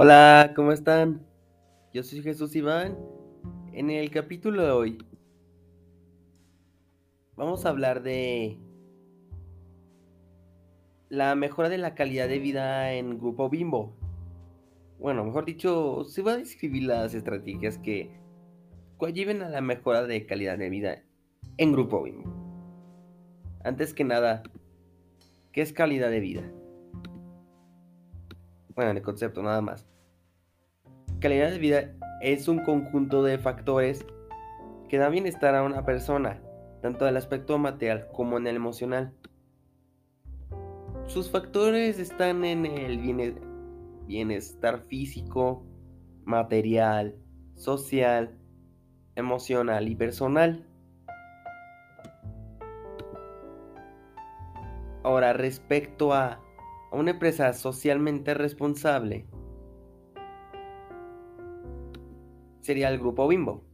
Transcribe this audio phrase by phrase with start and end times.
[0.00, 1.26] Hola, ¿cómo están?
[1.92, 2.96] Yo soy Jesús Iván.
[3.72, 4.98] En el capítulo de hoy
[7.34, 8.60] vamos a hablar de
[11.08, 13.96] la mejora de la calidad de vida en Grupo Bimbo.
[15.00, 18.12] Bueno, mejor dicho, se va a describir las estrategias que
[18.98, 21.02] coadyuven a la mejora de calidad de vida
[21.56, 22.32] en Grupo Bimbo.
[23.64, 24.44] Antes que nada,
[25.50, 26.52] ¿qué es calidad de vida?
[28.78, 29.88] Bueno, el concepto nada más.
[31.18, 34.06] Calidad de vida es un conjunto de factores
[34.88, 36.40] que da bienestar a una persona,
[36.80, 39.12] tanto en el aspecto material como en el emocional.
[41.08, 43.00] Sus factores están en el
[44.06, 45.66] bienestar físico,
[46.24, 47.16] material,
[47.56, 48.38] social,
[49.16, 50.68] emocional y personal.
[55.02, 56.44] Ahora, respecto a
[56.92, 59.26] una empresa socialmente responsable,
[62.60, 63.64] sería el grupo Bimbo.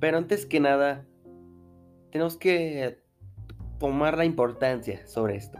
[0.00, 1.06] Pero antes que nada,
[2.10, 3.02] tenemos que
[3.78, 5.58] tomar la importancia sobre esto.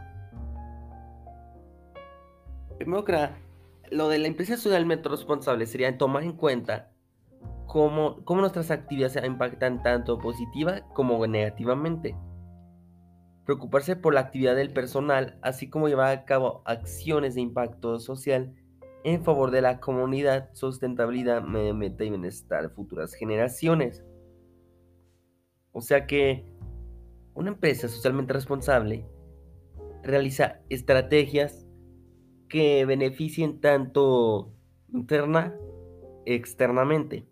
[2.79, 3.39] Primero que nada,
[3.91, 6.91] lo de la empresa socialmente responsable sería tomar en cuenta
[7.67, 12.17] cómo, cómo nuestras actividades impactan tanto positiva como negativamente.
[13.45, 18.55] Preocuparse por la actividad del personal, así como llevar a cabo acciones de impacto social
[19.05, 24.03] en favor de la comunidad, sustentabilidad, medio ambiente y bienestar de futuras generaciones.
[25.73, 26.47] O sea que
[27.35, 29.07] una empresa socialmente responsable
[30.03, 31.67] realiza estrategias
[32.49, 34.55] que beneficien tanto
[34.93, 35.55] interna
[36.25, 37.27] externamente.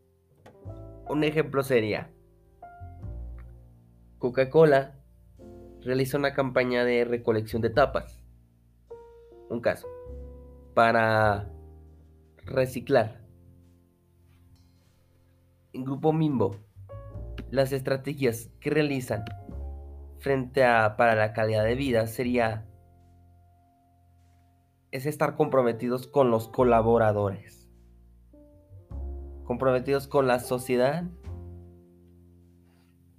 [1.09, 2.11] Un ejemplo sería
[4.19, 5.02] Coca-Cola
[5.85, 8.23] realiza una campaña de recolección de tapas.
[9.49, 9.87] Un caso.
[10.75, 11.51] Para
[12.45, 13.21] reciclar.
[15.73, 16.57] En Grupo Mimbo,
[17.51, 19.25] las estrategias que realizan
[20.19, 22.67] frente a para la calidad de vida sería
[24.91, 27.71] es estar comprometidos con los colaboradores,
[29.45, 31.05] comprometidos con la sociedad,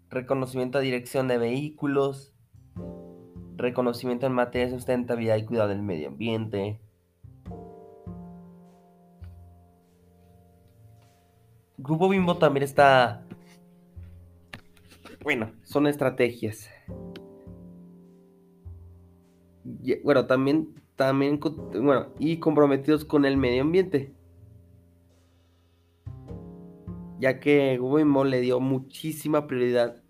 [0.09, 2.32] reconocimiento a dirección de vehículos,
[3.63, 6.79] reconocimiento en materia de sustentabilidad y cuidado del medio ambiente,
[11.77, 13.25] Grupo Bimbo también está...
[15.21, 16.69] Bueno, son estrategias.
[20.03, 24.13] bueno, también, también, bueno, y comprometidos con el medio ambiente.
[27.19, 30.02] Ya que Grupo Bimbo le dio muchísima prioridad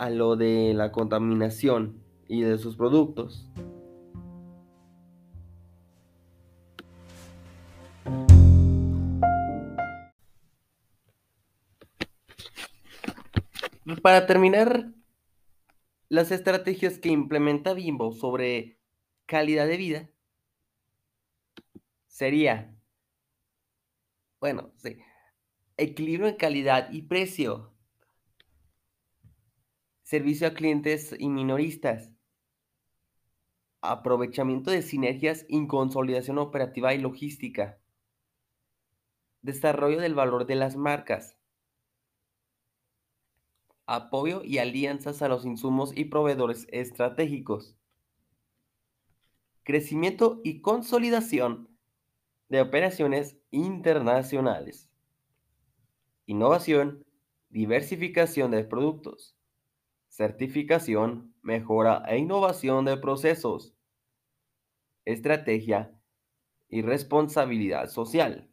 [0.00, 3.50] a lo de la contaminación y de sus productos.
[14.02, 14.90] Para terminar,
[16.08, 18.78] las estrategias que implementa Bimbo sobre
[19.26, 20.10] calidad de vida
[22.06, 22.74] sería,
[24.40, 24.96] bueno, sí,
[25.76, 27.69] equilibrio en calidad y precio,
[30.10, 32.10] servicio a clientes y minoristas,
[33.80, 37.78] aprovechamiento de sinergias y consolidación operativa y logística,
[39.42, 41.38] desarrollo del valor de las marcas,
[43.86, 47.76] apoyo y alianzas a los insumos y proveedores estratégicos,
[49.62, 51.68] crecimiento y consolidación
[52.48, 54.90] de operaciones internacionales,
[56.26, 57.06] innovación,
[57.48, 59.36] diversificación de productos,
[60.10, 63.74] certificación, mejora e innovación de procesos,
[65.04, 65.98] estrategia
[66.68, 68.50] y responsabilidad social.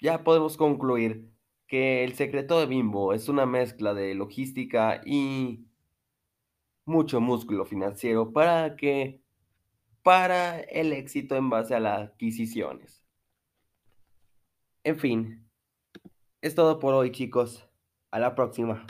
[0.00, 1.30] Ya podemos concluir
[1.66, 5.64] que el secreto de Bimbo es una mezcla de logística y
[6.84, 9.22] mucho músculo financiero para que
[10.02, 13.04] para el éxito en base a las adquisiciones.
[14.82, 15.49] En fin,
[16.42, 17.66] es todo por hoy chicos.
[18.10, 18.84] A la próxima.